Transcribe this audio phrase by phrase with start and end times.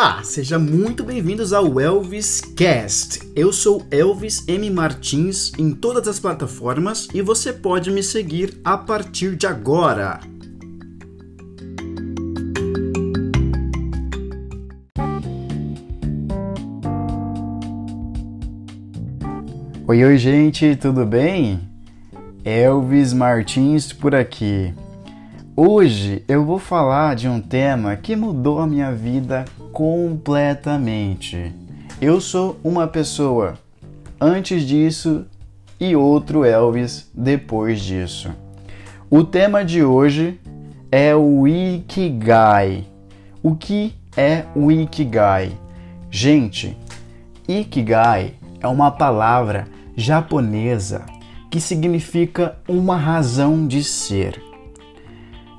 [0.00, 3.32] Olá, sejam muito bem-vindos ao Elvis Cast.
[3.34, 8.78] Eu sou Elvis M Martins em todas as plataformas e você pode me seguir a
[8.78, 10.20] partir de agora.
[19.88, 21.58] Oi, oi, gente, tudo bem?
[22.44, 24.72] Elvis Martins por aqui.
[25.60, 31.52] Hoje eu vou falar de um tema que mudou a minha vida completamente.
[32.00, 33.58] Eu sou uma pessoa
[34.20, 35.26] antes disso
[35.80, 38.30] e outro Elvis depois disso.
[39.10, 40.38] O tema de hoje
[40.92, 42.86] é o Ikigai.
[43.42, 45.50] O que é o Ikigai?
[46.08, 46.78] Gente,
[47.48, 49.66] Ikigai é uma palavra
[49.96, 51.04] japonesa
[51.50, 54.47] que significa uma razão de ser.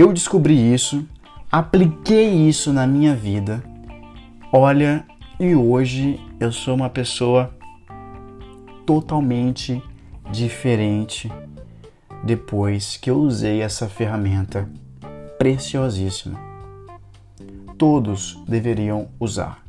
[0.00, 1.06] Eu descobri isso,
[1.52, 3.62] apliquei isso na minha vida.
[4.50, 5.04] Olha,
[5.38, 7.54] e hoje eu sou uma pessoa
[8.86, 9.82] totalmente
[10.32, 11.30] diferente
[12.24, 14.66] depois que eu usei essa ferramenta
[15.36, 16.40] preciosíssima.
[17.76, 19.62] Todos deveriam usar.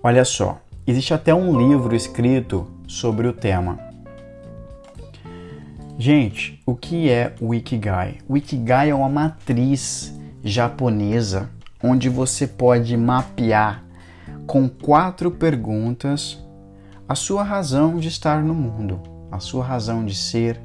[0.00, 3.93] Olha só, existe até um livro escrito sobre o tema.
[5.96, 8.18] Gente, o que é o Ikigai?
[8.28, 11.48] O Ikigai é uma matriz japonesa
[11.80, 13.84] onde você pode mapear
[14.44, 16.42] com quatro perguntas
[17.08, 19.00] a sua razão de estar no mundo,
[19.30, 20.60] a sua razão de ser,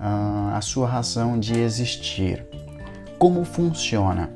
[0.00, 2.44] a sua razão de existir.
[3.20, 4.30] Como funciona?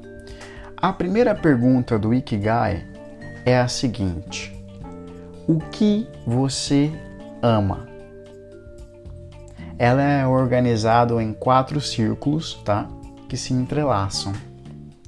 [0.77, 2.87] A primeira pergunta do Ikigai
[3.45, 4.57] é a seguinte:
[5.49, 6.93] O que você
[7.43, 7.90] ama?
[9.81, 12.87] Ela é organizada em quatro círculos, tá?
[13.27, 14.35] Que se entrelaçam.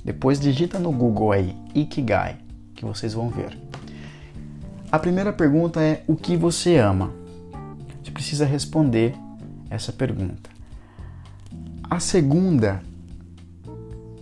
[0.03, 2.39] Depois digita no Google aí Ikigai,
[2.75, 3.55] que vocês vão ver.
[4.91, 7.13] A primeira pergunta é o que você ama?
[8.03, 9.15] Você precisa responder
[9.69, 10.49] essa pergunta.
[11.91, 12.83] A segunda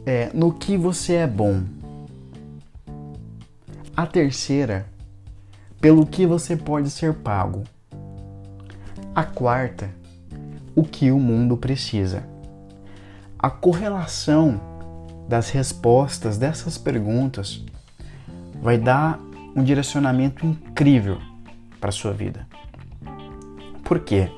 [0.05, 1.63] é no que você é bom.
[3.97, 4.85] A terceira,
[5.81, 7.63] pelo que você pode ser pago.
[9.15, 10.00] A quarta,
[10.81, 12.25] o que o mundo precisa.
[13.39, 14.59] A correlação
[15.29, 17.63] das respostas dessas perguntas
[18.63, 19.21] vai dar
[19.55, 21.19] um direcionamento incrível
[21.79, 22.47] para sua vida.
[23.85, 24.31] Por quê?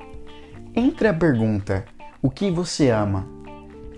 [0.75, 1.85] Entre a pergunta
[2.21, 3.25] o que você ama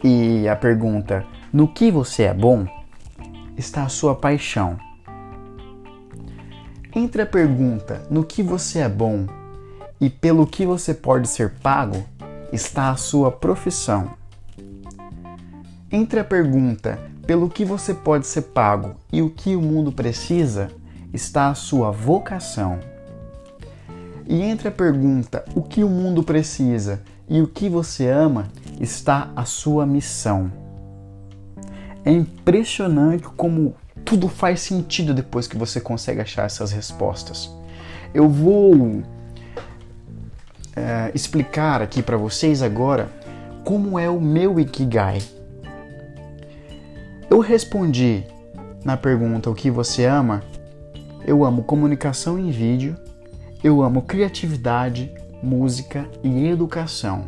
[0.03, 2.66] e a pergunta no que você é bom
[3.56, 4.78] está a sua paixão.
[6.94, 9.26] Entre a pergunta no que você é bom
[9.99, 12.05] e pelo que você pode ser pago
[12.55, 14.13] está a sua profissão.
[15.91, 20.71] Entre a pergunta pelo que você pode ser pago e o que o mundo precisa
[21.13, 22.79] está a sua vocação.
[24.27, 28.49] E entre a pergunta o que o mundo precisa e o que você ama
[28.81, 30.53] está a sua missão.
[32.05, 37.51] É impressionante como tudo faz sentido depois que você consegue achar essas respostas.
[38.13, 39.03] Eu vou
[40.84, 43.09] é, explicar aqui para vocês agora
[43.65, 45.22] como é o meu Ikigai.
[47.31, 48.22] Eu respondi
[48.84, 50.43] na pergunta o que você ama.
[51.27, 52.97] Eu amo comunicação em vídeo,
[53.62, 55.11] eu amo criatividade,
[55.43, 57.25] música e educação.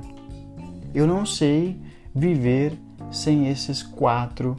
[0.95, 1.81] Eu não sei
[2.15, 2.79] viver
[3.11, 4.55] sem esses quatro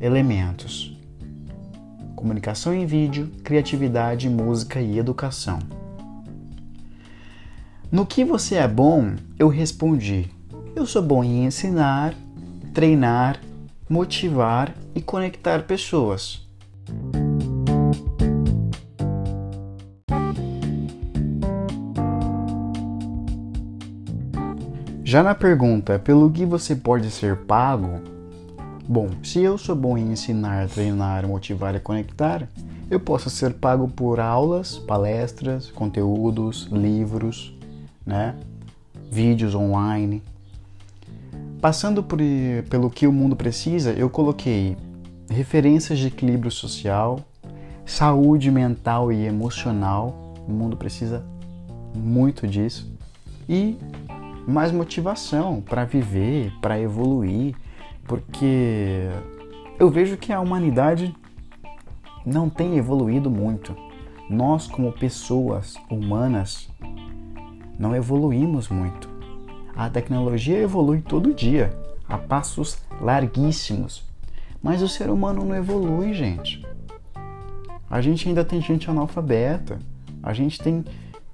[0.00, 0.98] elementos:
[2.16, 5.83] comunicação em vídeo, criatividade, música e educação.
[7.94, 9.14] No que você é bom?
[9.38, 10.28] Eu respondi:
[10.74, 12.12] Eu sou bom em ensinar,
[12.72, 13.40] treinar,
[13.88, 16.44] motivar e conectar pessoas.
[25.04, 28.00] Já na pergunta pelo que você pode ser pago,
[28.88, 32.48] bom, se eu sou bom em ensinar, treinar, motivar e conectar,
[32.90, 37.53] eu posso ser pago por aulas, palestras, conteúdos, livros,
[38.06, 38.34] né?
[39.10, 40.22] vídeos online.
[41.60, 42.18] Passando por,
[42.68, 44.76] pelo que o mundo precisa, eu coloquei
[45.30, 47.20] referências de equilíbrio social,
[47.86, 50.34] saúde mental e emocional.
[50.46, 51.24] O mundo precisa
[51.94, 52.92] muito disso.
[53.48, 53.78] E
[54.46, 57.54] mais motivação para viver, para evoluir,
[58.04, 59.08] porque
[59.78, 61.14] eu vejo que a humanidade
[62.26, 63.74] não tem evoluído muito.
[64.28, 66.68] Nós, como pessoas humanas,
[67.78, 69.08] não evoluímos muito.
[69.74, 71.76] A tecnologia evolui todo dia,
[72.08, 74.04] a passos larguíssimos.
[74.62, 76.64] Mas o ser humano não evolui, gente.
[77.90, 79.78] A gente ainda tem gente analfabeta.
[80.22, 80.84] A gente tem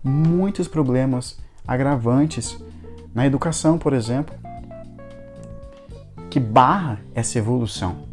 [0.03, 2.59] muitos problemas agravantes
[3.15, 4.35] na educação, por exemplo,
[6.29, 8.09] que barra essa evolução.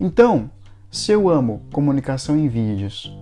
[0.00, 0.50] Então,
[0.90, 3.16] se eu amo comunicação em vídeos,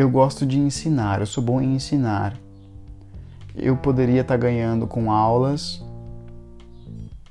[0.00, 2.34] eu gosto de ensinar, eu sou bom em ensinar.
[3.54, 5.84] Eu poderia estar ganhando com aulas,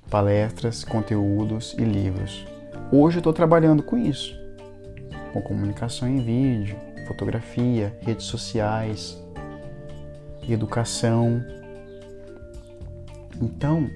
[0.07, 2.45] palestras, conteúdos e livros.
[2.91, 4.35] Hoje eu estou trabalhando com isso,
[5.33, 6.77] com comunicação em vídeo,
[7.07, 9.17] fotografia, redes sociais,
[10.47, 11.43] educação.
[13.41, 13.89] Então,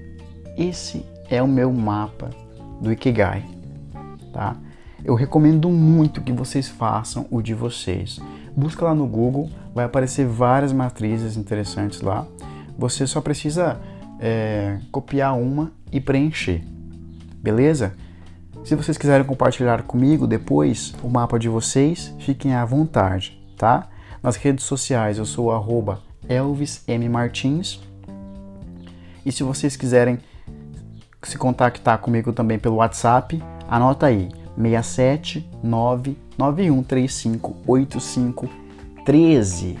[0.56, 2.30] esse é o meu mapa
[2.80, 3.44] do Ikigai,
[4.32, 4.56] tá?
[5.04, 8.18] Eu recomendo muito que vocês façam o de vocês.
[8.56, 12.26] Busca lá no Google, vai aparecer várias matrizes interessantes lá.
[12.78, 13.78] Você só precisa
[14.18, 16.64] é, copiar uma e preencher,
[17.36, 17.94] beleza?
[18.64, 23.88] Se vocês quiserem compartilhar comigo depois o mapa de vocês, fiquem à vontade, tá?
[24.22, 27.10] Nas redes sociais eu sou arroba Elvis M.
[27.10, 27.78] Martins.
[29.24, 30.18] E se vocês quiserem
[31.22, 39.78] se contactar comigo também pelo WhatsApp, anota aí 679 9135 8513.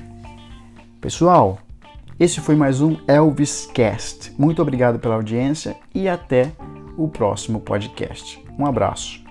[1.00, 1.58] Pessoal,
[2.18, 4.32] esse foi mais um Elvis Cast.
[4.38, 6.52] Muito obrigado pela audiência e até
[6.96, 8.42] o próximo podcast.
[8.58, 9.23] Um abraço.